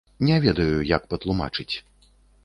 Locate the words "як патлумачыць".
0.91-1.69